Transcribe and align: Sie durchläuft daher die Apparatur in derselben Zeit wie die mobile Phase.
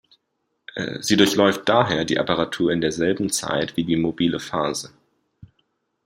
Sie 1.01 1.15
durchläuft 1.15 1.69
daher 1.69 2.05
die 2.05 2.17
Apparatur 2.17 2.71
in 2.71 2.81
derselben 2.81 3.29
Zeit 3.29 3.77
wie 3.77 3.83
die 3.83 3.97
mobile 3.97 4.39
Phase. 4.39 4.91